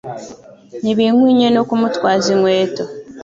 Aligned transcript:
ntibinkwinye 0.81 1.47
no 1.55 1.61
kumutwaza 1.67 2.27
inkweto, 2.35 2.83